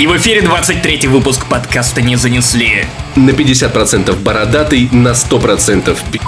[0.00, 2.86] И в эфире 23 выпуск подкаста «Не занесли».
[3.16, 6.18] На 50% бородатый, на 100% пи***.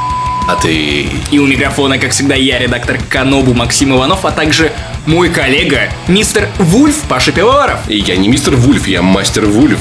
[0.47, 1.09] А ты...
[1.31, 4.73] И у микрофона, как всегда, я, редактор Канобу Максим Иванов, а также
[5.07, 7.79] мой коллега, мистер Вульф Паша Пивоваров.
[7.89, 9.81] И я не мистер Вульф, я мастер Вульф.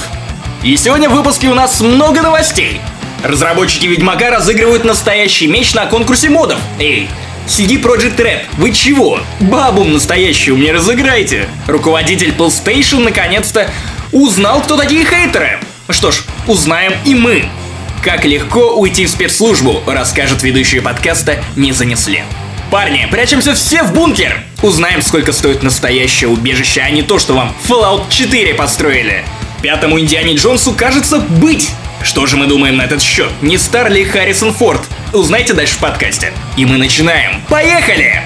[0.64, 2.80] И сегодня в выпуске у нас много новостей.
[3.26, 6.60] Разработчики Ведьмака разыгрывают настоящий меч на конкурсе модов.
[6.80, 7.10] Эй,
[7.48, 9.20] CD Projekt Red, вы чего?
[9.39, 11.50] Бабу настоящую мне разыграйте.
[11.68, 13.69] Руководитель PlayStation наконец-то
[14.11, 15.60] узнал, кто такие хейтеры.
[15.89, 17.46] Что ж, узнаем и мы.
[18.04, 22.24] Как легко уйти в спецслужбу, расскажет ведущий подкаста «Не занесли».
[22.71, 24.43] Парни, прячемся все в бункер!
[24.61, 29.25] Узнаем, сколько стоит настоящее убежище, а не то, что вам Fallout 4 построили.
[29.61, 31.70] Пятому Индиане Джонсу кажется быть.
[32.02, 33.30] Что же мы думаем на этот счет?
[33.42, 34.81] Не стар ли Харрисон Форд?
[35.14, 36.34] Узнайте дальше в подкасте.
[36.58, 37.42] И мы начинаем.
[37.50, 38.23] Поехали!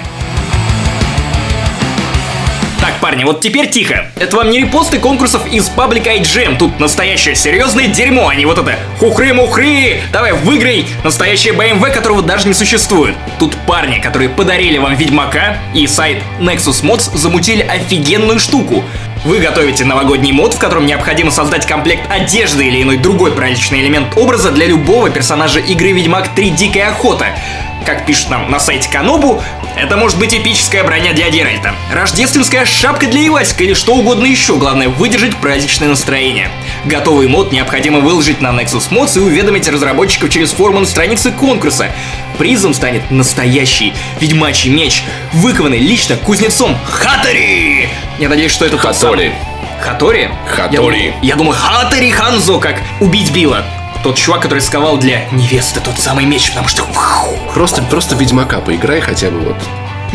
[3.00, 4.06] Парни, вот теперь тихо.
[4.16, 6.56] Это вам не репосты конкурсов из паблика IGM.
[6.56, 10.00] Тут настоящее серьезное дерьмо, а не вот это хухры-мухры.
[10.12, 13.14] Давай, выиграй настоящее BMW, которого даже не существует.
[13.38, 18.84] Тут парни, которые подарили вам Ведьмака и сайт Nexus Mods замутили офигенную штуку.
[19.26, 24.16] Вы готовите новогодний мод, в котором необходимо создать комплект одежды или иной другой праздничный элемент
[24.16, 27.36] образа для любого персонажа игры Ведьмак 3 Дикая Охота.
[27.84, 29.42] Как пишут нам на сайте Канобу,
[29.74, 34.58] это может быть эпическая броня для Диральта, рождественская шапка для Ивасика или что угодно еще,
[34.58, 36.48] главное выдержать праздничное настроение.
[36.84, 41.90] Готовый мод необходимо выложить на Nexus Mods и уведомить разработчиков через форму на странице конкурса.
[42.38, 47.88] Призом станет настоящий ведьмачий меч, выкованный лично кузнецом Хатори.
[48.18, 49.28] Я надеюсь, что это тот Хатори.
[49.28, 50.30] самый- Хатори?
[50.48, 51.14] Хатори.
[51.22, 53.62] Я, я думаю, Хатори Ханзо, как убить Билла.
[54.02, 56.86] Тот чувак, который сковал для невесты тот самый меч, потому что...
[57.52, 59.56] Просто, просто Ведьмака поиграй хотя бы вот.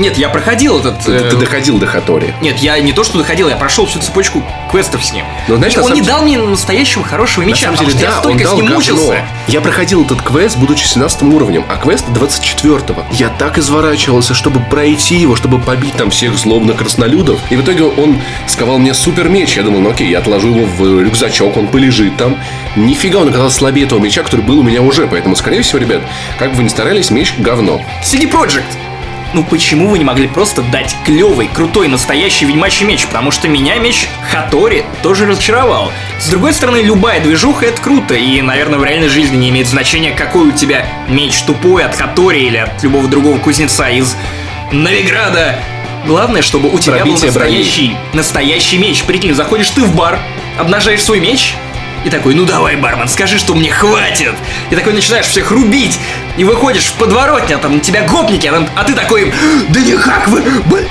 [0.02, 1.00] Нет, я проходил этот...
[1.06, 2.34] Ты, э, ты доходил до Хатори.
[2.42, 5.26] Нет, я не то что доходил, я прошел всю цепочку квестов с ним.
[5.48, 7.90] Ну, знаешь, И на он не деле- дал мне настоящего хорошего На меча, самом потому
[7.92, 8.76] деле, что я да, он столько с дал ним говно.
[8.80, 9.26] мучился.
[9.48, 12.80] Я проходил этот квест, будучи 17 уровнем, а квест 24
[13.12, 17.40] Я так изворачивался, чтобы пройти его, чтобы побить там всех злобных краснолюдов.
[17.52, 19.56] И в итоге он сковал мне супер меч.
[19.56, 22.38] Я думал, ну окей, я отложу его в рюкзачок, он полежит там.
[22.76, 25.06] Нифига, он оказался слабее того меча, который был у меня уже.
[25.06, 26.02] Поэтому, скорее всего, ребят,
[26.40, 27.82] как бы вы ни старались, меч говно.
[28.04, 28.64] CD Projekt.
[29.34, 33.06] Ну почему вы не могли просто дать клевый, крутой, настоящий ведьмачий меч?
[33.06, 35.92] Потому что меня меч Хатори тоже разочаровал.
[36.20, 40.12] С другой стороны, любая движуха это круто, и, наверное, в реальной жизни не имеет значения,
[40.12, 44.18] какой у тебя меч тупой от Хатори или от любого другого кузнеца из
[44.72, 45.56] Новиграда.
[46.06, 47.58] Главное, чтобы у тебя был Пробитие брони.
[47.58, 49.04] настоящий, настоящий меч.
[49.04, 50.20] Прикинь, заходишь ты в бар,
[50.60, 51.54] обнажаешь свой меч,
[52.06, 54.34] и такой, ну давай, бармен, скажи, что мне хватит.
[54.70, 56.00] И такой начинаешь всех рубить.
[56.38, 59.34] И выходишь в подворотню, а там на тебя гопники, а, там- а ты такой,
[59.70, 60.88] да никак вы, б-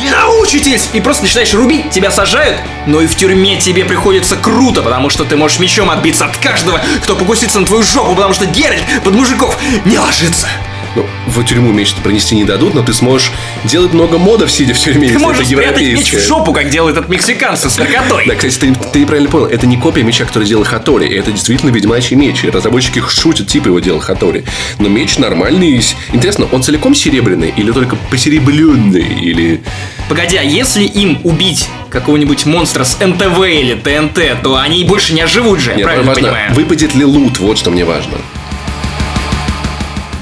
[0.00, 0.88] не научитесь!
[0.92, 5.24] И просто начинаешь рубить, тебя сажают, но и в тюрьме тебе приходится круто, потому что
[5.24, 9.14] ты можешь мечом отбиться от каждого, кто покусится на твою жопу, потому что Геральт под
[9.14, 10.48] мужиков не ложится.
[10.96, 13.32] Ну, в тюрьму меч пронести не дадут, но ты сможешь
[13.64, 17.08] делать много модов, сидя в тюрьме, Ты можешь спрятать меч в жопу, как делают от
[17.08, 18.24] мексиканцы с наркотой.
[18.34, 19.46] Да, кстати, ты, ты неправильно понял.
[19.46, 21.08] Это не копия меча, который делал Хатори.
[21.14, 22.44] Это действительно ведьмачий меч.
[22.44, 24.44] И разработчики шутят, типа его делал Хатори.
[24.78, 25.84] Но меч нормальный.
[26.12, 29.20] Интересно, он целиком серебряный или только посеребренный?
[29.20, 29.62] Или...
[30.08, 35.22] Погоди, а если им убить какого-нибудь монстра с НТВ или ТНТ, то они больше не
[35.22, 36.54] оживут же, Нет, правильно важно, понимаю?
[36.54, 38.18] выпадет ли лут, вот что мне важно.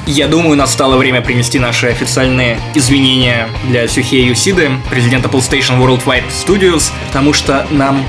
[0.07, 6.91] Я думаю, настало время принести наши официальные извинения для Сюхея Юсиды, президента PlayStation Worldwide Studios,
[7.07, 8.05] потому что нам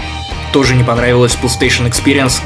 [0.51, 2.41] тоже не понравилась PlayStation Experience,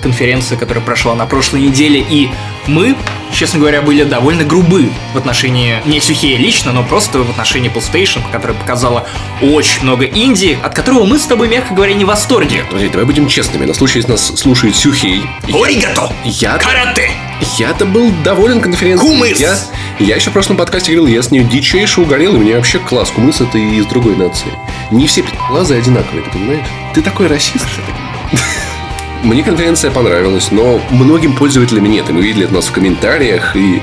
[0.00, 2.30] конференция, которая прошла на прошлой неделе, и
[2.68, 2.94] мы,
[3.32, 8.20] честно говоря, были довольно грубы в отношении не Сюхея лично, но просто в отношении PlayStation,
[8.30, 9.06] которая показала
[9.42, 12.64] очень много инди, от которого мы с тобой, мягко говоря, не в восторге.
[12.68, 13.64] Подожди, давай будем честными.
[13.64, 15.22] На случай, если нас слушает Сюхей.
[15.52, 16.12] Оригато!
[16.24, 17.10] Я, Карате!
[17.58, 19.10] Я-то был доволен конференцией.
[19.10, 19.38] Кумыс!
[19.38, 19.56] Я,
[19.98, 23.10] я еще в прошлом подкасте говорил, я с ней дичайше угорел, и мне вообще класс.
[23.10, 24.48] Кумыс это и из другой нации.
[24.90, 26.66] Не все глаза одинаковые, ты понимаешь?
[26.94, 27.66] Ты такой расист.
[29.22, 32.08] Мне конференция понравилась, но многим пользователям нет.
[32.08, 33.82] И мы видели это у нас в комментариях, и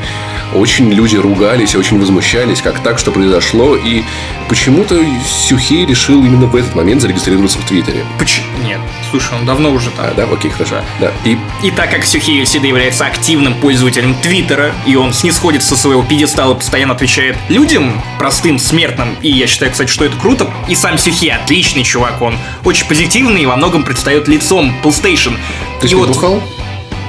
[0.53, 3.75] очень люди ругались, очень возмущались, как так, что произошло.
[3.75, 4.03] И
[4.49, 8.03] почему-то Сюхей решил именно в этот момент зарегистрироваться в Твиттере.
[8.17, 8.45] Почему?
[8.63, 8.79] Нет,
[9.11, 10.05] слушай, он давно уже там.
[10.05, 10.81] А, да, окей, хорошо.
[10.99, 11.11] Да.
[11.25, 16.03] И И так как Сюхей Сида является активным пользователем Твиттера, и он снисходит со своего
[16.03, 20.97] пьедестала, постоянно отвечает людям, простым, смертным, и я считаю, кстати, что это круто, и сам
[20.97, 25.33] Сюхей отличный чувак, он очень позитивный и во многом предстает лицом PlayStation.
[25.81, 26.41] ты и что, вот, бухал?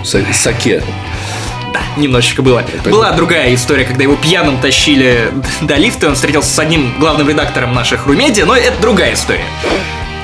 [0.03, 0.83] Са- Саке.
[1.73, 2.65] Да, немножечко было.
[2.85, 7.75] Была другая история, когда его пьяным тащили до лифта, он встретился с одним главным редактором
[7.75, 9.45] наших Румедиа, но это другая история.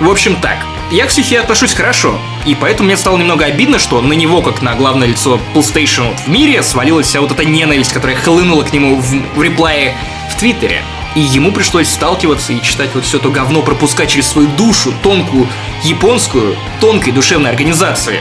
[0.01, 0.57] В общем так,
[0.91, 4.61] я к Сюхе отношусь хорошо, и поэтому мне стало немного обидно, что на него, как
[4.61, 8.97] на главное лицо PlayStation в мире, свалилась вся вот эта ненависть, которая хлынула к нему
[8.97, 9.95] в, в реплае
[10.31, 10.83] в Твиттере.
[11.15, 15.47] И ему пришлось сталкиваться и читать вот все то говно, пропускать через свою душу, тонкую,
[15.85, 18.21] японскую, тонкой душевной организации.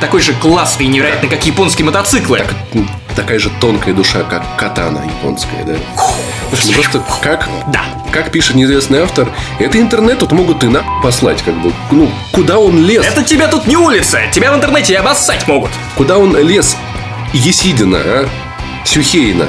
[0.00, 2.38] Такой же классный и невероятный, как японские мотоциклы.
[2.38, 2.54] Так,
[3.16, 5.74] такая же тонкая душа, как катана японская, да?
[6.50, 7.80] Слушай, ну просто как, Да.
[8.12, 9.28] как пишет неизвестный автор,
[9.58, 11.72] это интернет тут могут и на послать, как бы.
[11.90, 13.04] Ну, куда он лез?
[13.04, 15.70] Это тебя тут не улица, тебя в интернете и обоссать могут.
[15.96, 16.76] Куда он лез?
[17.32, 18.28] Есидина, а?
[18.84, 19.46] Сюхейна.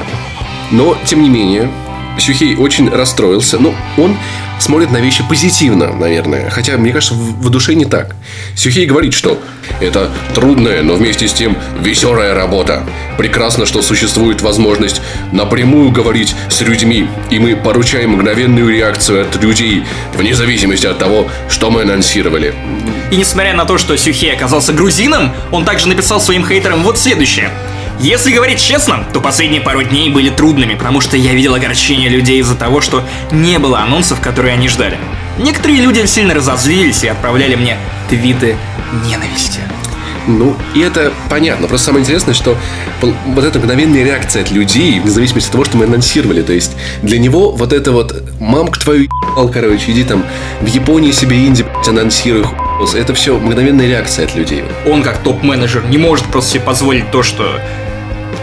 [0.71, 1.71] Но, тем не менее,
[2.17, 3.59] Сюхей очень расстроился.
[3.59, 4.17] Но он
[4.59, 6.49] смотрит на вещи позитивно, наверное.
[6.49, 8.15] Хотя, мне кажется, в, в душе не так.
[8.55, 9.41] Сюхей говорит, что
[9.79, 12.83] это трудная, но вместе с тем веселая работа.
[13.17, 15.01] Прекрасно, что существует возможность
[15.31, 19.83] напрямую говорить с людьми, и мы поручаем мгновенную реакцию от людей,
[20.15, 22.53] вне зависимости от того, что мы анонсировали.
[23.11, 27.49] И несмотря на то, что Сюхей оказался грузином, он также написал своим хейтерам вот следующее.
[27.99, 32.39] Если говорить честно, то последние пару дней были трудными, потому что я видел огорчение людей
[32.39, 34.97] из-за того, что не было анонсов, которые они ждали.
[35.37, 37.77] Некоторые люди сильно разозлились и отправляли мне
[38.09, 38.55] твиты
[39.05, 39.59] ненависти.
[40.27, 41.67] Ну, и это понятно.
[41.67, 42.57] Просто самое интересное, что
[43.01, 46.41] вот эта мгновенная реакция от людей, вне зависимости от того, что мы анонсировали.
[46.41, 50.23] То есть, для него вот это вот «мамка твою ебал, короче, иди там
[50.61, 52.57] в Японии себе инди, анонсируй, хуй».
[52.97, 54.63] Это все мгновенная реакция от людей.
[54.87, 57.59] Он, как топ-менеджер, не может просто себе позволить то, что...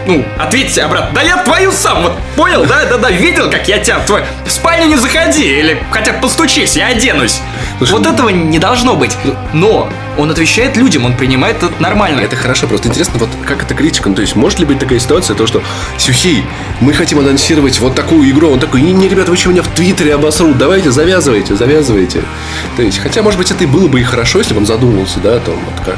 [0.07, 1.11] Ну, ответьте обратно.
[1.13, 4.23] Да я твою сам, вот понял, да, да, да, видел, как я тебя в твою
[4.45, 7.41] в спальню не заходи, или хотя бы постучись, я оденусь.
[7.77, 9.17] Слушай, вот ну- этого не должно быть.
[9.51, 12.21] Но он отвечает людям, он принимает это нормально.
[12.21, 14.07] Это хорошо, просто интересно, вот как это критика.
[14.07, 15.61] Ну, то есть, может ли быть такая ситуация, то, что
[15.97, 16.43] Сюхей,
[16.79, 19.67] мы хотим анонсировать вот такую игру, он такой, не, не, ребята, вы что, меня в
[19.67, 22.23] Твиттере обосрут, давайте, завязывайте, завязывайте.
[22.77, 25.19] То есть, хотя, может быть, это и было бы и хорошо, если бы он задумался,
[25.19, 25.97] да, о том, вот как.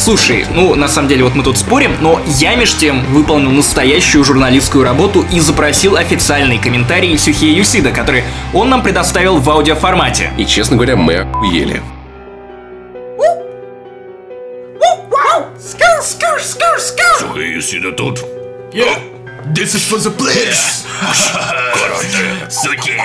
[0.00, 4.24] Слушай, ну, на самом деле, вот мы тут спорим, но я меж тем выполнил настоящую
[4.24, 8.24] журналистскую работу и запросил официальный комментарий Сюхея Юсида, который
[8.54, 10.30] он нам предоставил в аудиоформате.
[10.38, 11.82] И, честно говоря, мы охуели.
[17.18, 18.24] Сухий сіде тут.
[19.52, 20.86] This is for the players.
[22.50, 22.96] Суки.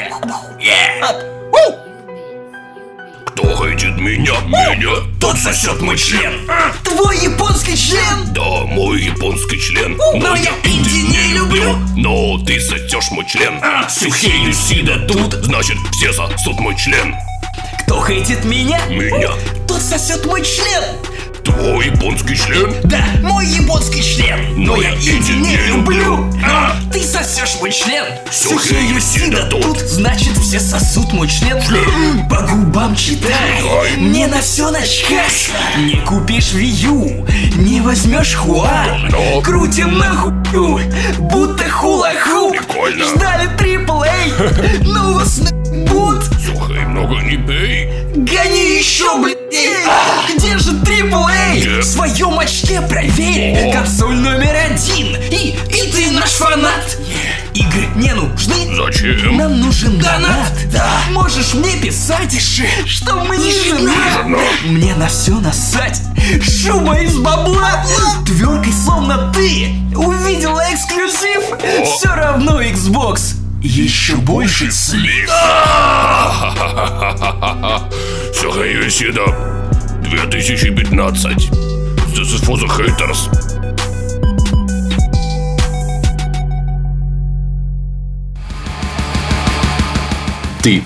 [1.12, 1.35] Кто
[3.76, 4.40] хочет меня?
[4.46, 5.06] Меня?
[5.20, 6.48] Тот сосет мой член.
[6.86, 8.34] Твой японский член.
[8.34, 9.98] Да, мой японский член.
[9.98, 11.76] Но я Инди не люблю.
[11.98, 13.62] Но ты сосешь мой член.
[13.90, 15.34] Сухие сида тут.
[15.44, 17.16] Значит, все сосут мой член.
[17.82, 18.80] Кто хейтит меня?
[18.86, 19.32] Меня.
[19.68, 20.84] Тот сосет мой член.
[21.46, 22.74] Твой японский член.
[22.84, 24.40] Да, мой японский член.
[24.64, 26.30] Но я Инди не люблю.
[26.44, 28.06] А, Ты сосешь мой член.
[28.32, 29.80] Сухие Юсида тут.
[29.80, 31.62] Значит, все сосут мой член.
[32.30, 33.60] По губам читай.
[33.62, 33.98] Читай.
[33.98, 35.52] Мне на все начхать.
[35.78, 37.26] Не купишь Вию,
[37.58, 39.10] не возьмешь Хуан.
[39.12, 39.42] Но.
[39.42, 40.80] Крутим на хую,
[41.20, 42.52] будто хула-ху.
[42.52, 43.06] Прикольно.
[43.06, 45.40] Ждали триплей, ну вас
[45.90, 46.24] бут.
[46.46, 47.90] Сухой много не пей.
[48.26, 49.38] Гони еще, блядь!
[50.36, 51.80] Где же трипл Где?
[51.80, 53.72] В своем очке проверь!
[53.72, 55.16] Консоль номер один!
[55.30, 56.98] И, и ты наш фанат!
[57.54, 58.76] Игры не нужны!
[58.76, 59.38] Зачем?
[59.38, 60.52] Нам нужен донат!
[60.74, 61.02] Да!
[61.12, 64.24] Можешь мне писать, Иши, что мы не жена.
[64.64, 66.02] Мне на все насать!
[66.42, 67.86] Шуба из бабла!
[68.26, 69.76] Тверкой словно ты!
[69.96, 71.44] Увидела эксклюзив!
[71.86, 73.36] Все равно Xbox!
[73.68, 75.28] Еще больше слив!
[78.32, 79.26] Сухие сида.
[80.04, 81.50] 2015.
[82.14, 83.28] This is for the haters.
[90.62, 90.84] Ты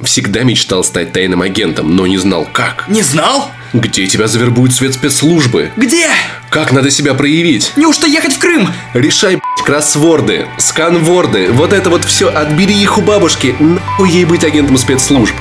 [0.00, 2.88] всегда мечтал стать тайным агентом, но не знал как.
[2.88, 3.50] Не знал?
[3.74, 5.70] Где тебя завербуют свет спецслужбы?
[5.76, 6.08] Где?
[6.52, 7.72] Как надо себя проявить?
[7.76, 8.68] Неужто ехать в Крым?
[8.92, 14.44] Решай, блядь, кроссворды, сканворды, вот это вот все, отбери их у бабушки, нахуй ей быть
[14.44, 15.34] агентом спецслужб.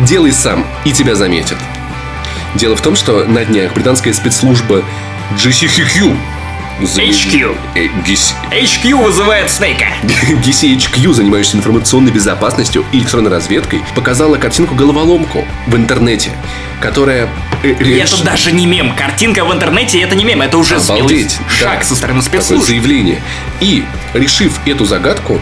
[0.00, 1.58] Делай сам, и тебя заметят.
[2.56, 4.82] Дело в том, что на днях британская спецслужба
[5.36, 6.16] GCHQ
[6.80, 7.56] HQ.
[7.76, 9.86] Э, GC HQ вызывает Снейка.
[10.02, 16.32] GCHQ, занимающаяся информационной безопасностью и электронной разведкой, показала картинку-головоломку в интернете,
[16.80, 17.28] которая...
[17.62, 18.94] э, это даже не мем.
[18.96, 21.38] Картинка в интернете это не мем, это уже смелый Обалдеть.
[21.48, 21.84] шаг да.
[21.84, 22.66] со стороны Такое спецслужб.
[22.66, 23.22] заявление.
[23.60, 25.40] И, решив эту загадку,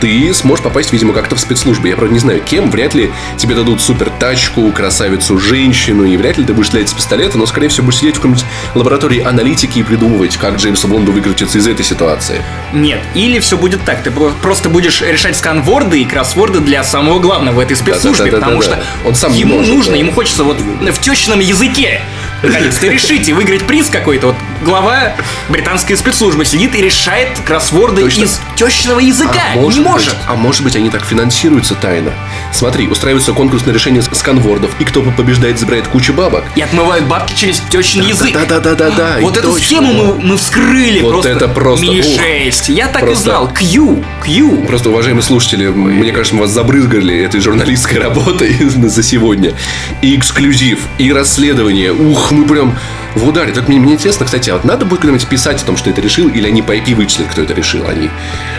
[0.00, 1.88] ты сможешь попасть, видимо, как-то в спецслужбы.
[1.88, 2.70] Я, правда, не знаю, кем.
[2.70, 6.92] Вряд ли тебе дадут супер тачку, красавицу, женщину, и вряд ли ты будешь стрелять с
[6.92, 11.12] пистолета, но, скорее всего, будешь сидеть в какой-нибудь лаборатории аналитики и придумывать, как Джеймсу Бонду
[11.12, 12.42] выкрутиться из этой ситуации.
[12.72, 14.02] Нет, или все будет так.
[14.02, 18.82] Ты просто будешь решать сканворды и кроссворды для самого главного в этой спецслужбе, потому что
[19.04, 22.00] Он сам ему может, нужно, ему хочется вот в тещином языке
[22.42, 24.28] наконец-то решить и выиграть приз какой-то.
[24.28, 25.12] Вот глава
[25.48, 28.24] британской спецслужбы сидит и решает кроссворды Точно.
[28.24, 29.40] из тещиного языка.
[29.54, 30.08] А может, не может.
[30.08, 32.12] Быть, а может быть, они так финансируются тайно.
[32.52, 36.44] Смотри, устраивается конкурс на решение сканвордов, и кто побеждает, забирает кучу бабок.
[36.56, 38.32] И отмывают бабки через тещин язык.
[38.32, 39.18] Да-да-да-да-да.
[39.20, 39.66] Вот и эту точно.
[39.66, 41.30] схему мы, мы вскрыли Вот просто.
[41.30, 42.06] это просто, Ми ух.
[42.20, 42.68] 6.
[42.70, 43.52] Я так и Просто- знал.
[43.52, 44.02] Q.
[44.24, 44.64] Q.
[44.66, 49.52] Просто, уважаемые слушатели, мне кажется, мы вас забрызгали этой журналистской работой за сегодня.
[50.00, 51.92] И эксклюзив, и расследование.
[51.92, 52.78] Ух, мы прям
[53.14, 53.52] в ударе.
[53.52, 56.00] Так мне, мне интересно, кстати, а вот надо будет когда-нибудь писать о том, что это
[56.00, 57.86] решил, или они по IP вычислят, кто это решил?
[57.88, 58.10] Они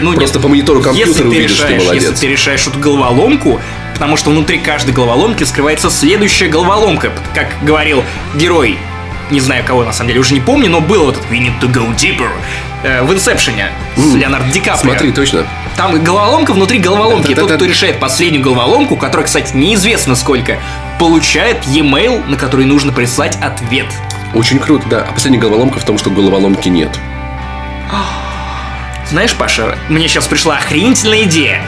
[0.01, 2.03] Ну, просто нет, по монитору компьютера увидят, что ты решаешь, молодец.
[2.03, 3.59] Если ты решаешь эту головоломку,
[3.93, 7.11] потому что внутри каждой головоломки скрывается следующая головоломка.
[7.33, 8.03] Как говорил
[8.35, 8.77] герой,
[9.31, 11.59] не знаю кого на самом деле, уже не помню, но был вот этот We need
[11.59, 12.29] to go deeper
[12.83, 14.91] э, в Инсепшене с Леонардо Ди Каприо.
[14.91, 15.45] Смотри, точно.
[15.75, 17.31] Там головоломка внутри головоломки.
[17.31, 17.55] И тот, Да-да-да.
[17.57, 20.59] кто решает последнюю головоломку, которая, кстати, неизвестно сколько,
[20.99, 23.87] получает e-mail, на который нужно прислать ответ.
[24.35, 25.05] Очень круто, да.
[25.09, 26.89] А последняя головоломка в том, что головоломки нет.
[29.09, 31.61] Знаешь, Паша, мне сейчас пришла охренительная идея.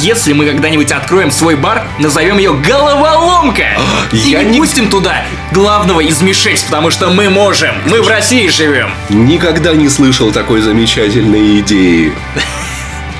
[0.00, 3.64] Если мы когда-нибудь откроем свой бар, назовем ее Головоломка!
[4.12, 7.74] И я не не- пустим туда главного из Ми-6, потому что мы можем.
[7.86, 8.90] Мы в России живем.
[9.10, 12.12] Никогда не слышал такой замечательной идеи.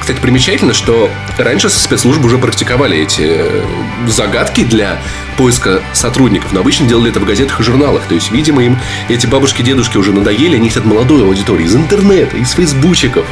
[0.05, 3.65] Кстати, примечательно, что раньше спецслужбы уже практиковали эти э,
[4.07, 5.01] загадки для
[5.39, 8.03] поиска сотрудников, но обычно делали это в газетах и журналах.
[8.07, 12.51] То есть, видимо, им эти бабушки-дедушки уже надоели, они хотят молодую аудиторию из интернета, из
[12.51, 13.25] фейсбучиков,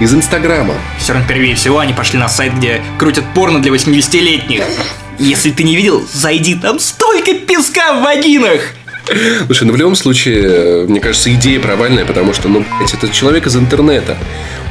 [0.00, 0.76] из инстаграма.
[0.98, 4.62] Все равно первее всего они пошли на сайт, где крутят порно для 80-летних.
[5.18, 8.72] Если ты не видел, зайди, там столько песка в вагинах!
[9.46, 13.08] Слушай, ну в любом случае, э, мне кажется, идея провальная, потому что, ну, блядь, это
[13.08, 14.16] человек из интернета.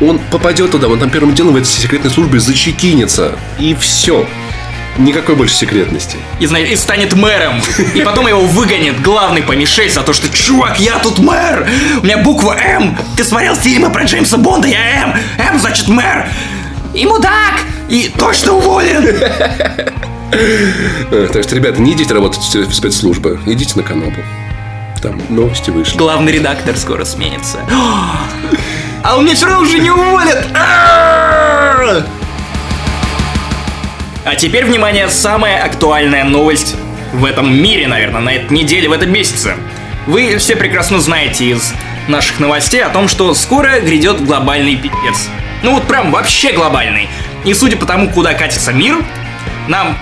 [0.01, 3.31] Он попадет туда, он там первым делом в этой секретной службе зачекинется.
[3.59, 4.27] И все.
[4.97, 6.17] Никакой больше секретности.
[6.39, 7.61] И, зна- и станет мэром.
[7.93, 11.67] И потом его выгонит главный по Ми-6 за то, что «Чувак, я тут мэр!
[12.01, 12.97] У меня буква М!
[13.17, 14.67] Ты смотрел фильмы про Джеймса Бонда?
[14.69, 15.13] Я М!
[15.37, 16.27] М значит мэр!
[16.93, 17.55] И мудак!
[17.89, 19.17] И точно уволен!
[20.31, 24.21] Так что, ребята, не идите работать в спецслужбы, идите на Канобу.
[25.01, 25.97] Там новости вышли.
[25.97, 27.59] Главный редактор скоро сменится.
[29.03, 30.47] А он меня все равно уже не уволят!
[34.25, 36.75] А теперь, внимание, самая актуальная новость
[37.13, 39.55] в этом мире, наверное, на этой неделе, в этом месяце.
[40.07, 41.73] Вы все прекрасно знаете из
[42.07, 45.29] наших новостей о том, что скоро грядет глобальный пипец.
[45.61, 47.07] Ну вот прям вообще глобальный.
[47.43, 49.03] И судя по тому, куда катится мир,
[49.67, 49.97] нам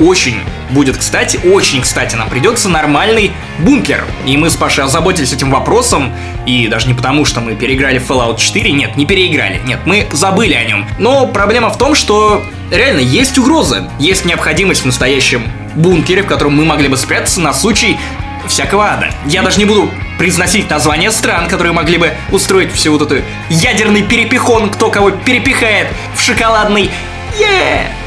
[0.00, 4.04] очень будет кстати, очень кстати, нам придется нормальный бункер.
[4.26, 6.12] И мы с Пашей озаботились этим вопросом,
[6.46, 10.54] и даже не потому, что мы переиграли Fallout 4, нет, не переиграли, нет, мы забыли
[10.54, 10.86] о нем.
[10.98, 15.44] Но проблема в том, что реально есть угроза, есть необходимость в настоящем
[15.74, 17.98] бункере, в котором мы могли бы спрятаться на случай
[18.46, 19.10] всякого ада.
[19.26, 24.02] Я даже не буду произносить названия стран, которые могли бы устроить всю вот эту ядерный
[24.02, 26.90] перепихон, кто кого перепихает в шоколадный
[27.38, 28.01] е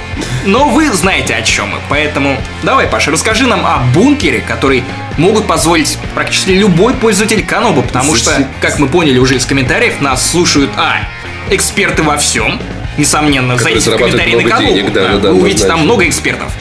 [0.46, 4.84] но вы знаете о чем мы, поэтому давай, Паша, расскажи нам о бункере, который
[5.18, 10.30] могут позволить практически любой пользователь Каноба, потому что, как мы поняли уже из комментариев, нас
[10.30, 11.08] слушают, а,
[11.50, 12.60] эксперты во всем,
[12.98, 16.52] несомненно, зайдите в комментарии на Канобу, денег, да, да, да, вы увидите там много экспертов.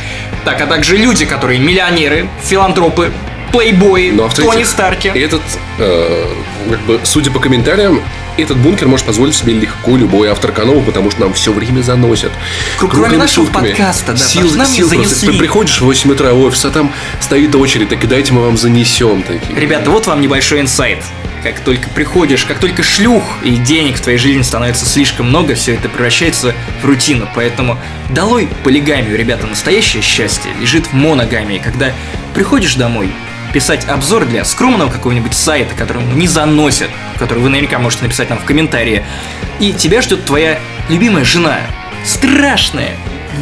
[0.44, 3.10] Так, а также люди, которые миллионеры, филантропы,
[3.50, 5.08] плейбои, Но, в-третьих, Тони Старки.
[5.08, 5.42] Этот,
[5.78, 6.26] э,
[6.70, 8.02] как бы, судя по комментариям,
[8.36, 12.32] этот бункер может позволить себе легко любой автор канала, потому что нам все время заносят.
[12.78, 13.68] Кроме нашего сутками.
[13.68, 15.32] подкаста, да, Сил, нам сил занесли.
[15.32, 18.42] Ты приходишь в 8 утра в офис, а там стоит очередь, так и дайте мы
[18.42, 19.22] вам занесем.
[19.22, 19.58] Такие.
[19.58, 21.02] Ребята, вот вам небольшой инсайт.
[21.42, 25.74] Как только приходишь, как только шлюх и денег в твоей жизни становится слишком много, все
[25.74, 27.28] это превращается в рутину.
[27.34, 31.92] Поэтому долой полигамию, ребята, настоящее счастье лежит в моногамии, когда
[32.34, 33.12] приходишь домой
[33.54, 38.40] писать обзор для скромного какого-нибудь сайта, который не заносят, который вы наверняка можете написать нам
[38.40, 39.06] в комментарии,
[39.60, 40.58] и тебя ждет твоя
[40.88, 41.60] любимая жена,
[42.04, 42.90] страшная,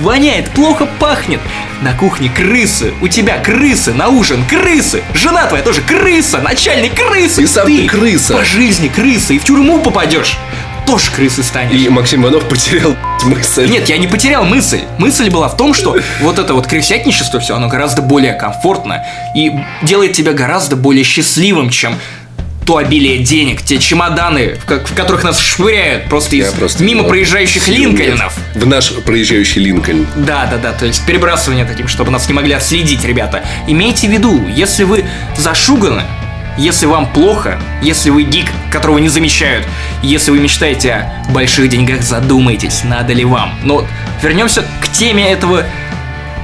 [0.03, 1.41] воняет, плохо пахнет.
[1.81, 7.43] На кухне крысы, у тебя крысы, на ужин крысы, жена твоя тоже крыса, начальник крысы.
[7.43, 8.35] И сам ты крыса.
[8.35, 10.37] По жизни крыса, и в тюрьму попадешь.
[10.87, 11.73] Тоже крысы станешь.
[11.81, 13.69] И Максим Иванов потерял мысль.
[13.69, 14.81] Нет, я не потерял мысль.
[14.99, 19.53] Мысль была в том, что вот это вот крысятничество все, оно гораздо более комфортно и
[19.83, 21.95] делает тебя гораздо более счастливым, чем
[22.67, 27.03] то обилие денег, те чемоданы, в, ко- в которых нас швыряют просто из просто мимо
[27.03, 27.99] проезжающих сил нет.
[27.99, 28.35] Линкольнов.
[28.55, 30.07] В наш проезжающий Линкольн.
[30.15, 33.43] Да, да, да, то есть перебрасывание таким, чтобы нас не могли отследить, ребята.
[33.67, 35.05] Имейте в виду, если вы
[35.37, 36.03] зашуганы,
[36.57, 39.67] если вам плохо, если вы гик, которого не замечают,
[40.03, 43.55] если вы мечтаете о больших деньгах, задумайтесь, надо ли вам.
[43.63, 43.87] Но
[44.23, 45.65] вернемся к теме этого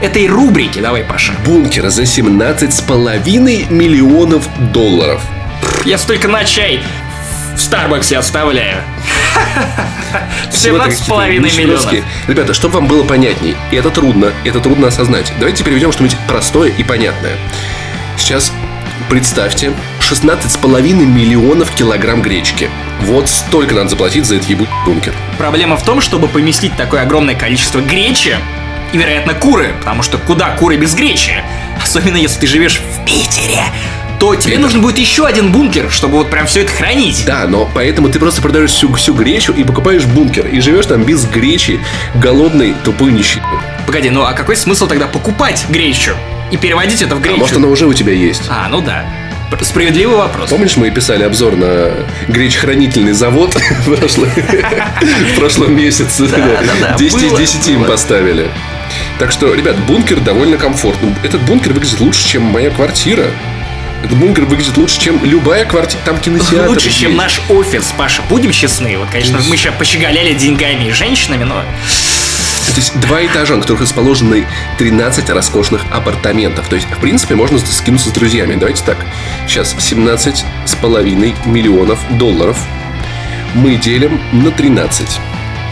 [0.00, 0.78] этой рубрики.
[0.80, 1.32] Давай, Паша.
[1.44, 5.22] Бункер за 17 с половиной миллионов долларов.
[5.84, 6.82] Я столько на чай
[7.56, 8.82] в Старбаксе оставляю.
[10.50, 11.94] Всего 17 с такие половиной миллионов.
[12.28, 15.32] Ребята, чтобы вам было понятней, и это трудно, это трудно осознать.
[15.38, 17.36] Давайте переведем что-нибудь простое и понятное.
[18.16, 18.52] Сейчас
[19.10, 19.72] представьте
[20.10, 22.70] 16,5 миллионов килограмм гречки.
[23.02, 25.12] Вот столько надо заплатить за этот ебучий бункер.
[25.36, 28.36] Проблема в том, чтобы поместить такое огромное количество гречи
[28.92, 31.44] и, вероятно, куры, потому что куда куры без гречи?
[31.82, 33.62] Особенно если ты живешь в Питере,
[34.18, 37.24] то тебе Это- нужен будет еще один бункер, чтобы вот прям все это хранить.
[37.26, 40.46] Да, но поэтому ты просто продаешь всю, всю гречу и покупаешь бункер.
[40.46, 41.80] И живешь там без гречи,
[42.14, 43.42] голодный, тупой нищий.
[43.86, 46.12] Погоди, ну а какой смысл тогда покупать гречу
[46.50, 47.38] и переводить это в А гречу?
[47.40, 48.44] может, она уже у тебя есть?
[48.48, 49.04] А, ну да.
[49.62, 50.50] Справедливый вопрос.
[50.50, 51.90] Помнишь, мы писали обзор на
[52.28, 53.54] гречхранительный завод
[53.86, 56.28] в прошлом- месяце?
[56.28, 58.48] да, 10 из было, 10 им поставили.
[59.18, 61.14] Так что, ребят, бункер довольно комфортный.
[61.24, 63.26] Этот бункер выглядит лучше, чем моя квартира.
[64.04, 66.00] Этот бункер выглядит лучше, чем любая квартира.
[66.04, 67.18] Там кинотеатр Лучше, чем есть.
[67.20, 68.22] наш офис, Паша.
[68.28, 68.96] Будем честны.
[68.96, 71.64] Вот, конечно, мы сейчас пощеголяли деньгами и женщинами, но...
[72.75, 74.46] То есть два этажа, на которых расположены
[74.78, 76.68] 13 роскошных апартаментов.
[76.68, 78.54] То есть, в принципе, можно скинуться с друзьями.
[78.54, 78.98] Давайте так.
[79.46, 82.58] Сейчас 17 с половиной миллионов долларов
[83.54, 85.18] мы делим на 13.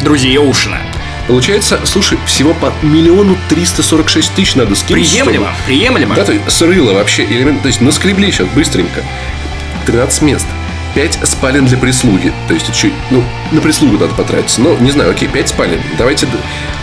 [0.03, 0.79] Друзья Оушена.
[1.29, 5.11] Получается, слушай, всего по миллиону 346 тысяч надо скинуть.
[5.11, 6.15] Приемлемо, чтобы- приемлемо.
[6.15, 7.63] Да, то есть срыло вообще элемент.
[7.63, 9.03] То есть наскребли сейчас быстренько.
[9.87, 10.47] 13 мест.
[10.95, 12.33] 5 спален для прислуги.
[12.49, 13.23] То есть чуть, ну,
[13.53, 14.61] на прислугу надо потратиться.
[14.61, 15.81] Но, не знаю, окей, 5 спален.
[15.99, 16.27] Давайте...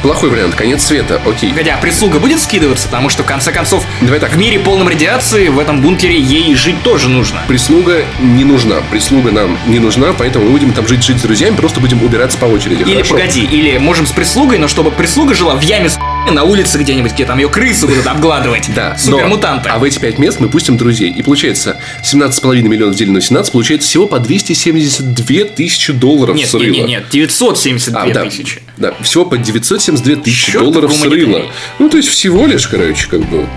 [0.03, 1.51] Плохой вариант, конец света, окей.
[1.51, 2.88] Погоди, а прислуга будет скидываться?
[2.88, 4.33] Потому что, в конце концов, Давай так.
[4.33, 7.41] в мире полном радиации в этом бункере ей жить тоже нужно.
[7.48, 8.81] Прислуга не нужна.
[8.91, 12.38] Прислуга нам не нужна, поэтому мы будем там жить, жить с друзьями, просто будем убираться
[12.38, 12.81] по очереди.
[12.83, 13.13] Или хорошо?
[13.15, 15.98] погоди, или можем с прислугой, но чтобы прислуга жила в яме с
[16.31, 18.69] на улице где-нибудь, где там ее крысы будут обгладывать.
[18.74, 19.67] Да, Супермутанты.
[19.67, 21.12] но- а в эти 5 мест мы пустим друзей.
[21.12, 26.63] И получается 17,5 миллионов делено на 17, получается всего по 272 тысячи долларов Нет, срыла.
[26.63, 28.56] нет, нет, нет, 972 А, тысячи.
[28.56, 28.62] да,
[29.01, 31.41] всего по 972 тысячи Чёртов долларов срыла.
[31.79, 33.47] Ну, то есть всего лишь, короче, как бы.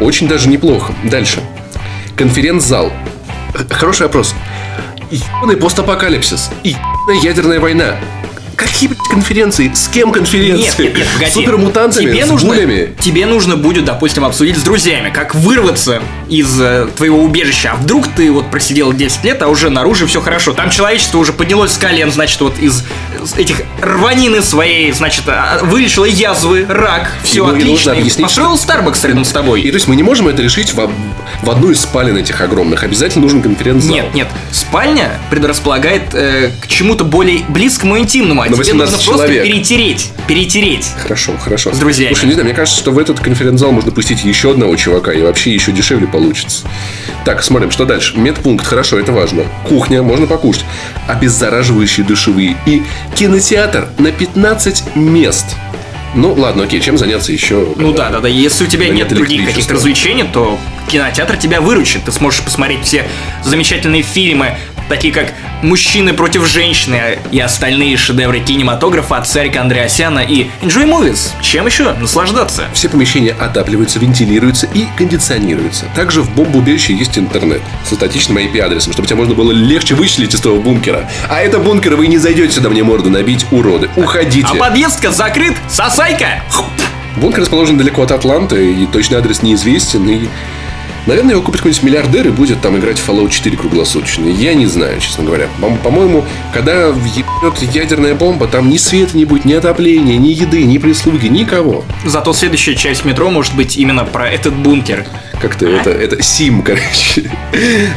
[0.00, 0.92] Очень даже неплохо.
[1.04, 1.40] Дальше.
[2.16, 2.92] Конференц-зал.
[3.54, 4.34] Х- Хороший вопрос.
[5.10, 6.50] Ебаный постапокалипсис.
[6.62, 7.96] Ебаная ядерная война.
[8.56, 9.70] Какие, блядь, конференции?
[9.72, 10.64] С кем конференции?
[10.64, 11.32] Нет, нет, нет, погоди.
[11.32, 12.04] Супермутантами?
[12.10, 12.94] тебе с нужно, гулями?
[13.00, 17.72] Тебе нужно будет, допустим, обсудить с друзьями, как вырваться из э, твоего убежища.
[17.72, 20.52] А вдруг ты вот просидел 10 лет, а уже наружу все хорошо.
[20.52, 22.84] Там человечество уже поднялось с колен, значит, вот из
[23.36, 27.90] этих рванины своей, значит, а, вылечило язвы, рак, все не нужно отлично.
[27.90, 29.62] И объяснить, Построил Старбакс рядом с тобой.
[29.62, 30.90] И то есть мы не можем это решить в,
[31.42, 32.84] в одну из спален этих огромных.
[32.84, 33.94] Обязательно нужен конференц-зал.
[33.94, 38.92] Нет, нет, спальня предрасполагает э, к чему-то более близкому и интимному, а На тебе 18
[38.92, 39.44] нужно просто человек.
[39.44, 40.90] перетереть, перетереть.
[41.02, 41.72] Хорошо, хорошо.
[41.72, 42.14] С друзьями.
[42.14, 45.22] Слушай, не знаю, мне кажется, что в этот конференц-зал можно пустить еще одного чувака, и
[45.22, 46.66] вообще еще дешевле получится.
[47.24, 48.16] Так, смотрим, что дальше.
[48.18, 49.44] Медпункт, хорошо, это важно.
[49.64, 50.64] Кухня, можно покушать.
[51.06, 52.56] Обеззараживающие душевые.
[52.66, 52.82] И
[53.14, 55.46] кинотеатр на 15 мест.
[56.14, 57.74] Ну, ладно, окей, чем заняться еще?
[57.76, 58.28] Ну да, да, да.
[58.28, 60.58] Если у тебя нет нет других каких-то развлечений, то
[60.90, 62.04] кинотеатр тебя выручит.
[62.04, 63.06] Ты сможешь посмотреть все
[63.44, 64.56] замечательные фильмы,
[64.88, 71.30] такие как «Мужчины против женщины» и остальные шедевры кинематографа от Царика Андреасяна и Enjoy Movies.
[71.42, 72.64] Чем еще наслаждаться?
[72.72, 75.86] Все помещения отапливаются, вентилируются и кондиционируются.
[75.94, 80.40] Также в бомбоубежище есть интернет со статичным IP-адресом, чтобы тебя можно было легче вычислить из
[80.40, 81.08] того бункера.
[81.28, 83.90] А это бункер, вы не зайдете сюда мне морду набить, уроды.
[83.96, 84.46] Уходите.
[84.50, 86.42] А подъездка закрыт, сосайка!
[87.16, 90.08] Бункер расположен далеко от Атланты, и точный адрес неизвестен.
[90.08, 90.28] И,
[91.08, 94.26] наверное, его купит какой-нибудь миллиардер и будет там играть в Fallout 4 круглосуточно.
[94.28, 95.48] Я не знаю, честно говоря.
[95.60, 100.62] По- По-моему, когда въебет ядерная бомба, там ни света не будет, ни отопления, ни еды,
[100.64, 101.84] ни прислуги, никого.
[102.04, 105.04] Зато следующая часть метро может быть именно про этот бункер.
[105.40, 107.30] Как-то это, это Сим, короче.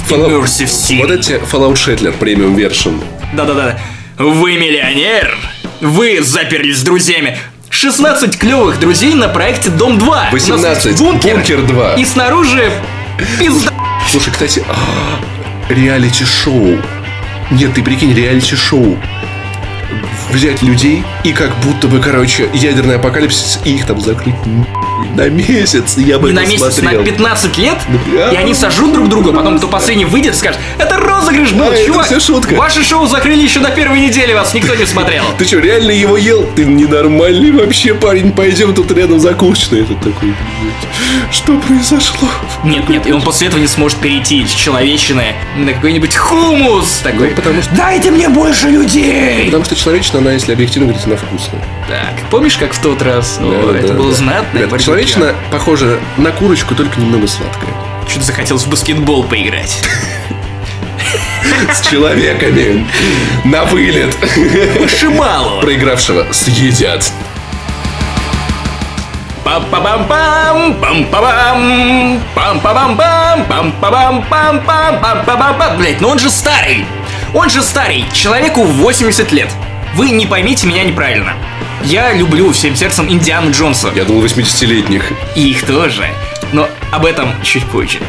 [0.09, 0.99] Fallout- Sim.
[0.99, 3.01] Вот эти Fallout Shetler премиум вершин.
[3.33, 3.79] Да-да-да.
[4.17, 5.35] Вы миллионер?
[5.79, 7.37] Вы заперлись с друзьями.
[7.69, 10.07] 16 клевых друзей на проекте Дом 2.
[10.07, 10.85] У нас 18.
[10.85, 11.93] есть бункер, Бункер 2.
[11.95, 12.69] И снаружи
[13.39, 13.71] пизда.
[14.09, 15.19] Слушай, кстати, а,
[15.69, 16.79] реалити-шоу.
[17.51, 18.97] Нет, ты прикинь, реалити-шоу.
[20.31, 24.35] взять людей и как будто бы, короче, ядерный апокалипсис, и их там закрыть
[25.15, 25.95] на месяц.
[25.97, 26.99] Я бы Не на это месяц, смотрел.
[27.01, 27.77] на 15 лет,
[28.13, 28.29] Да.
[28.31, 31.85] и они сожрут друг друга, потом кто последний выйдет, скажет, это розыгрыш был, А, это
[31.85, 32.05] чувак.
[32.05, 32.55] всё шутка».
[32.55, 35.23] Ваше шоу закрыли еще на первой неделе, вас никто не смотрел.
[35.37, 36.45] Ты что, реально его ел?
[36.55, 38.31] Ты ненормальный вообще парень.
[38.31, 39.81] Пойдем тут рядом закусочный.
[39.81, 42.27] Этот такой, «Блядь, что произошло?
[42.63, 47.29] Нет, нет, и он после этого не сможет перейти с человечины на какой-нибудь хумус такой.
[47.29, 49.45] Ну, потому что- Дайте мне больше людей!
[49.45, 51.61] Потому что человечина, она, если объективно говорить, она вкусная.
[51.87, 53.37] Так, помнишь, как в тот раз?
[53.41, 54.15] О, Да, это да, было да.
[54.17, 54.59] знатно.
[54.59, 57.69] Ребят, человечина похожа на курочку, только немного сладкая.
[58.07, 59.81] Что-то захотелось в баскетбол поиграть.
[61.73, 62.87] С человеками.
[63.43, 64.15] На вылет.
[64.99, 65.61] Шибалу.
[65.61, 67.11] Проигравшего съедят.
[69.43, 75.77] Пам-па-бам-пам, пам-па-бам, пам-па-бам-пам, пам-па-бам-пам-пам, пам-па-бам-пам.
[75.77, 76.85] Блять, ну он же старый.
[77.33, 78.05] Он же старый.
[78.13, 79.49] Человеку 80 лет.
[79.95, 81.33] Вы не поймите меня неправильно.
[81.83, 83.91] Я люблю всем сердцем Индиану Джонса.
[83.95, 85.11] Я думал 80-летних.
[85.35, 86.07] И их тоже.
[86.53, 87.99] Но об этом чуть позже.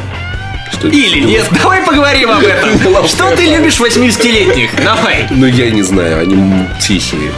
[0.72, 3.06] Что Или нет, давай поговорим об этом.
[3.06, 4.70] Что ты любишь 80-летних?
[4.82, 5.26] Давай.
[5.30, 7.32] Ну, я не знаю, они тихие.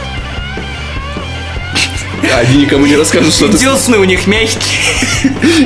[2.35, 3.57] Они никому не расскажут, что ты...
[3.57, 4.79] Десны у них мягкие.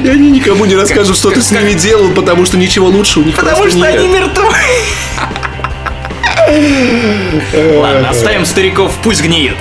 [0.03, 3.23] И они никому не расскажут, что ты с ними делал, потому что ничего лучше у
[3.23, 4.53] них Потому что они мертвы.
[7.77, 9.55] Ладно, оставим стариков, пусть гниет.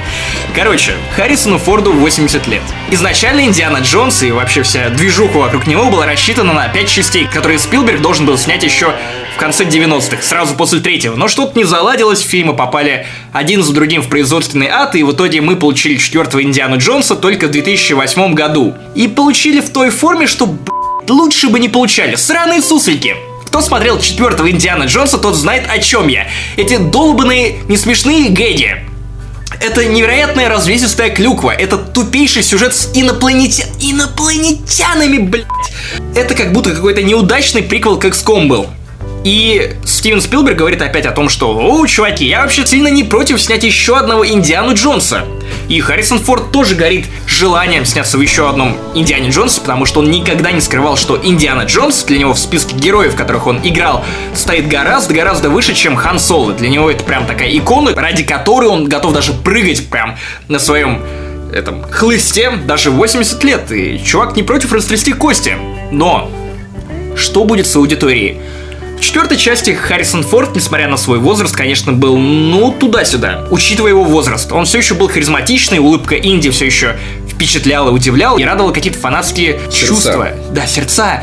[0.54, 2.62] Короче, Харрисону Форду 80 лет.
[2.90, 7.58] Изначально Индиана Джонс и вообще вся движуха вокруг него была рассчитана на 5 частей, которые
[7.58, 8.92] Спилберг должен был снять еще
[9.36, 11.14] в конце 90-х, сразу после третьего.
[11.14, 15.40] Но что-то не заладилось, фильмы попали один за другим в производственный ад, и в итоге
[15.40, 18.74] мы получили четвертого Индиану Джонса только в 2008 году.
[18.96, 22.16] И получили в той форме, что, б***ь, лучше бы не получали.
[22.16, 23.14] Сраные суслики.
[23.46, 26.26] Кто смотрел четвертого Индиана Джонса, тот знает, о чем я.
[26.56, 28.87] Эти долбанные, несмешные гэги.
[29.60, 31.50] Это невероятная развесистая клюква.
[31.50, 33.64] Это тупейший сюжет с инопланетя...
[33.80, 35.46] инопланетянами, блядь.
[36.14, 38.68] Это как будто какой-то неудачный приквел к XCOM был.
[39.28, 43.38] И Стивен Спилберг говорит опять о том, что «О, чуваки, я вообще сильно не против
[43.42, 45.26] снять еще одного Индиану Джонса».
[45.68, 50.10] И Харрисон Форд тоже горит желанием сняться в еще одном Индиане Джонсе, потому что он
[50.10, 54.02] никогда не скрывал, что Индиана Джонс для него в списке героев, которых он играл,
[54.34, 56.54] стоит гораздо-гораздо выше, чем Хан Соло.
[56.54, 60.16] Для него это прям такая икона, ради которой он готов даже прыгать прям
[60.48, 61.02] на своем
[61.52, 63.70] этом хлысте даже 80 лет.
[63.72, 65.54] И чувак не против растрясти кости.
[65.92, 66.30] Но
[67.14, 68.38] что будет с аудиторией?
[68.98, 73.46] В четвертой части Харрисон Форд, несмотря на свой возраст, конечно, был, ну, туда-сюда.
[73.48, 76.96] Учитывая его возраст, он все еще был харизматичный, улыбка Инди все еще
[77.30, 79.86] впечатляла, удивляла и радовала какие-то фанатские Сердца.
[79.86, 80.28] чувства.
[80.50, 81.22] Да, сердца.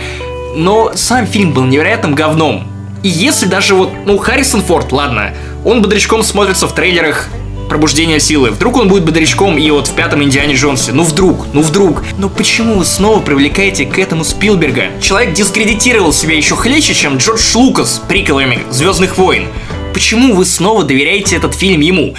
[0.56, 2.66] Но сам фильм был невероятным говном.
[3.04, 5.34] И если даже вот, ну, Харрисон Форд, ладно,
[5.66, 7.28] он бодрячком смотрится в трейлерах
[7.70, 8.52] Пробуждение силы.
[8.52, 10.92] Вдруг он будет бодрячком и вот в пятом Индиане Джонсе.
[10.92, 12.04] Ну вдруг, ну вдруг.
[12.18, 14.86] Но почему вы снова привлекаете к этому Спилберга?
[15.02, 19.48] Человек дискредитировал себя еще хлеще, чем Джордж Лукас приколами Звездных войн.
[19.94, 22.16] Почему вы снова доверяете этот фильм ему?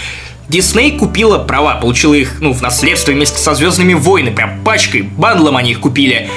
[0.49, 5.57] Дисней купила права, получила их, ну, в наследство вместе со Звездными войны, прям пачкой, бандлом
[5.57, 6.29] они их купили.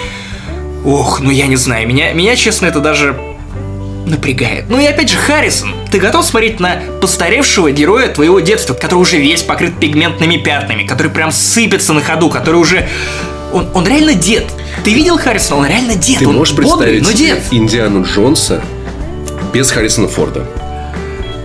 [0.86, 3.16] Ох, ну я не знаю, меня, меня, честно, это даже
[4.10, 4.66] напрягает.
[4.70, 9.18] Ну и опять же, Харрисон, ты готов смотреть на постаревшего героя твоего детства, который уже
[9.18, 12.88] весь покрыт пигментными пятнами, который прям сыпется на ходу, который уже...
[13.52, 14.46] Он, он реально дед.
[14.84, 15.62] Ты видел Харрисона?
[15.62, 16.20] Он реально дед.
[16.20, 17.42] Ты он можешь бодрый, представить но дед.
[17.52, 18.62] Индиану Джонса
[19.54, 20.46] без Харрисона Форда?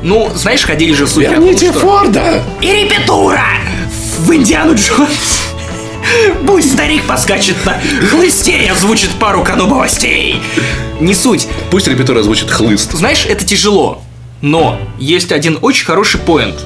[0.03, 2.43] Ну, знаешь, ходили же слухи том, Верните что- Форда!
[2.61, 3.43] И репетура
[4.19, 5.44] в Индиану Джонс.
[6.47, 10.43] Пусть старик поскачет на хлысте и озвучит пару канобовостей.
[11.01, 11.49] Не суть.
[11.71, 12.93] Пусть репетор озвучит хлыст.
[12.93, 14.03] Знаешь, это тяжело.
[14.41, 16.57] Но есть один очень хороший поинт.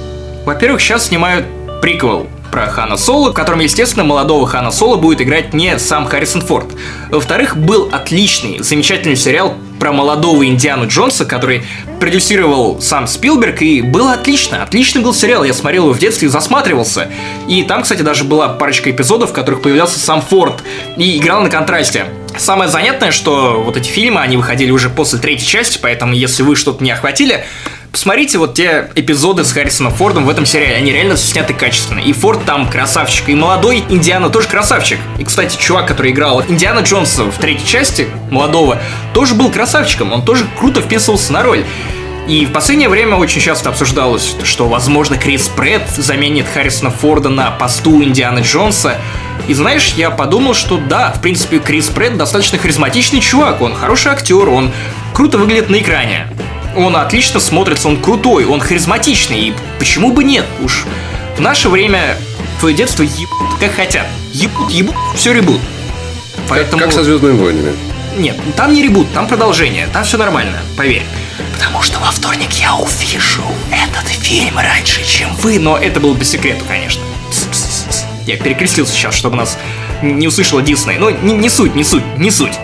[0.45, 1.47] Во-первых, сейчас снимают
[1.81, 6.43] приквел про Хана Соло, в котором, естественно, молодого Хана Соло будет играть не сам Харрисон
[6.43, 6.67] Форд.
[7.11, 11.65] Во-вторых, был отличный, замечательный сериал про молодого Индиану Джонса, который
[12.01, 14.63] продюсировал сам Спилберг, и было отлично.
[14.63, 17.11] Отличный был сериал, я смотрел его в детстве и засматривался.
[17.49, 20.63] И там, кстати, даже была парочка эпизодов, в которых появлялся сам Форд
[20.97, 22.07] и играл на контрасте.
[22.37, 26.55] Самое занятное, что вот эти фильмы, они выходили уже после третьей части, поэтому если вы
[26.55, 27.45] что-то не охватили,
[27.91, 32.01] Посмотрите вот те эпизоды с Харрисоном Фордом в этом сериале, они реально сняты качественно.
[32.01, 34.99] И Форд там красавчик, и молодой Индиана тоже красавчик.
[35.19, 38.79] И, кстати, чувак, который играл Индиана Джонса в третьей части, молодого,
[39.15, 41.65] тоже был красавчиком, он тоже круто вписывался на роль.
[42.29, 47.51] И в последнее время очень часто обсуждалось, что, возможно, Крис Прэтт заменит Харрисона Форда на
[47.53, 48.97] посту Индианы Джонса.
[49.49, 54.13] И знаешь, я подумал, что да, в принципе, Крис Прэтт достаточно харизматичный чувак, он хороший
[54.13, 54.73] актер, он
[55.15, 56.27] круто выглядит на экране.
[56.79, 60.47] Он отлично смотрится, он крутой, он харизматичный, и почему бы нет?
[60.63, 60.85] Уж
[61.37, 62.17] В наше время
[62.61, 64.07] твое детство ебут как хотят.
[64.33, 65.61] Ебут, ебут, все ребут.
[66.49, 67.73] Как, как со Звездными войнами.
[68.17, 71.03] Нет, там не ребут, там продолжение, там все нормально, поверь.
[71.55, 76.25] Потому что во вторник я увижу этот фильм раньше, чем вы, но это было по
[76.25, 77.03] секрету, конечно.
[78.25, 79.59] Я перекрестился сейчас, чтобы нас
[80.01, 80.99] не услышала Дисней.
[80.99, 82.55] Но не, не суть, не суть, не суть.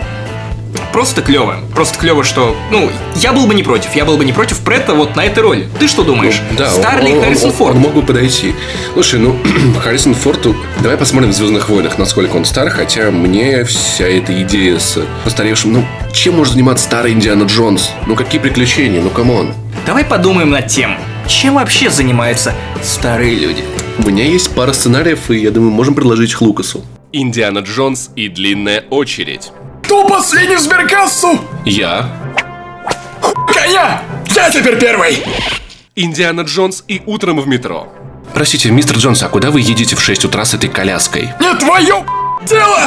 [0.94, 1.57] Просто клево.
[1.74, 2.57] Просто клево, что...
[2.70, 3.96] Ну, я был бы не против.
[3.96, 5.68] Я был бы не против Претта вот на этой роли.
[5.80, 6.40] Ты что думаешь?
[6.52, 7.74] Ну, да, Старли он, Харрисон он, Форд.
[7.74, 8.54] Он мог бы подойти.
[8.92, 9.37] Слушай, ну,
[9.83, 10.46] Харрисон Форд...
[10.83, 15.72] Давай посмотрим в «Звездных войнах», насколько он стар, хотя мне вся эта идея с постаревшим...
[15.72, 17.90] Ну, чем может заниматься старый Индиана Джонс?
[18.07, 19.00] Ну, какие приключения?
[19.00, 19.53] Ну, come on.
[19.87, 22.54] Давай подумаем над тем, чем вообще занимаются
[22.85, 23.64] старые люди.
[23.98, 26.85] У меня есть пара сценариев, и я думаю, можем предложить их Лукасу.
[27.11, 29.50] Индиана Джонс и длинная очередь.
[29.85, 31.38] Кто последний в сберкассу?
[31.66, 32.09] Я.
[33.53, 34.03] Коня!
[34.35, 35.23] Я теперь первый!
[35.94, 37.92] Индиана Джонс и утром в метро.
[38.33, 41.29] Простите, мистер Джонс, а куда вы едете в 6 утра с этой коляской?
[41.38, 42.05] Не твое
[42.49, 42.81] дело!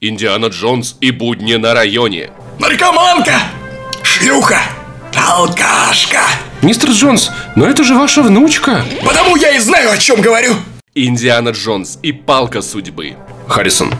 [0.00, 2.30] Индиана Джонс и будни на районе.
[2.58, 3.34] Наркоманка!
[4.02, 4.60] Шлюха!
[5.14, 6.22] Алкашка!
[6.62, 8.84] Мистер Джонс, но это же ваша внучка.
[9.04, 10.56] Потому я и знаю, о чем говорю!
[10.94, 13.14] Индиана Джонс и палка судьбы.
[13.46, 13.92] Харрисон.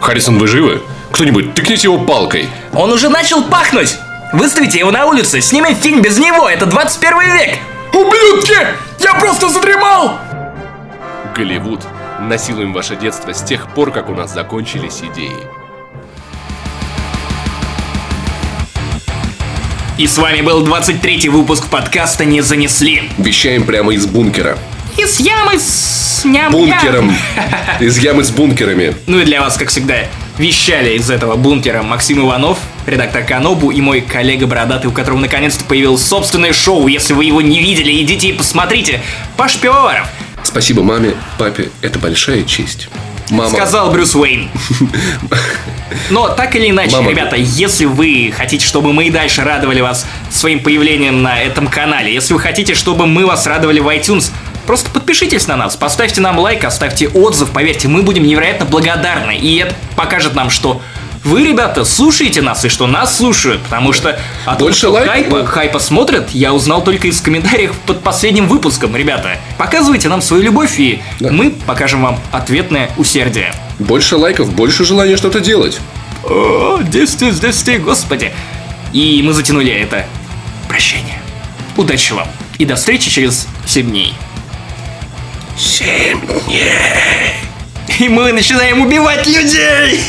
[0.00, 0.82] Харрисон, вы живы?
[1.14, 2.48] Кто-нибудь, тыкните его палкой.
[2.72, 3.98] Он уже начал пахнуть!
[4.32, 7.58] Выставите его на улицу, снимем фильм без него, это 21 век!
[7.92, 8.56] Ублюдки!
[8.98, 10.18] Я просто задремал!
[11.36, 11.82] Голливуд.
[12.18, 15.36] Насилуем ваше детство с тех пор, как у нас закончились идеи.
[19.98, 23.08] И с вами был 23 выпуск подкаста «Не занесли».
[23.18, 24.58] Вещаем прямо из бункера.
[24.96, 27.14] Из ямы с ням Бункером.
[27.78, 28.96] Из ямы с бункерами.
[29.06, 29.94] Ну и для вас, как всегда,
[30.38, 35.64] вещали из этого бункера Максим Иванов, редактор Канобу и мой коллега Бородатый, у которого наконец-то
[35.64, 36.86] появилось собственное шоу.
[36.88, 39.02] Если вы его не видели, идите и посмотрите.
[39.36, 40.06] Паш Пивоваров.
[40.42, 42.88] Спасибо маме, папе, это большая честь.
[43.30, 43.50] Мама.
[43.50, 44.50] Сказал Брюс Уэйн.
[46.10, 47.10] Но так или иначе, Мама.
[47.10, 52.12] ребята, если вы хотите, чтобы мы и дальше радовали вас своим появлением на этом канале,
[52.12, 54.30] если вы хотите, чтобы мы вас радовали в iTunes,
[54.66, 59.56] просто подпишитесь на нас, поставьте нам лайк, оставьте отзыв, поверьте, мы будем невероятно благодарны, и
[59.56, 60.80] это покажет нам, что
[61.24, 65.46] вы, ребята, слушаете нас и что нас слушают, потому что о том, Больше лайк- хайпа,
[65.46, 69.38] хайпа смотрят, я узнал только из комментариев под последним выпуском, ребята.
[69.56, 71.30] Показывайте нам свою любовь, и Да.
[71.32, 73.54] мы покажем вам ответное усердие.
[73.78, 75.78] Больше лайков, больше желания что-то делать.
[76.24, 78.32] О, 10 из 10, господи.
[78.92, 80.04] И мы затянули это.
[80.68, 81.18] Прощение.
[81.76, 82.28] Удачи вам.
[82.58, 84.14] И до встречи через 7 дней.
[85.56, 86.72] 7 дней.
[87.98, 90.00] И мы начинаем убивать людей.